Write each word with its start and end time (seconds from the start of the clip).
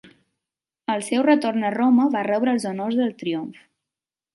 Al 0.93 1.03
seu 1.09 1.27
retorn 1.29 1.67
a 1.69 1.73
Roma 1.77 2.09
va 2.19 2.27
rebre 2.31 2.59
els 2.59 2.69
honors 2.75 3.03
del 3.05 3.17
triomf. 3.23 3.67